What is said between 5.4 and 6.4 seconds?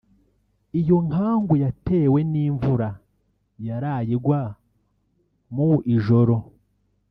mu ijoro